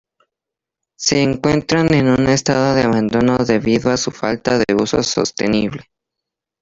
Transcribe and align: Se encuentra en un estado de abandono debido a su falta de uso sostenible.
Se 0.97 1.21
encuentra 1.21 1.81
en 1.81 2.07
un 2.07 2.25
estado 2.25 2.73
de 2.73 2.81
abandono 2.81 3.37
debido 3.45 3.91
a 3.91 3.97
su 3.97 4.09
falta 4.09 4.57
de 4.57 4.73
uso 4.73 5.03
sostenible. 5.03 5.85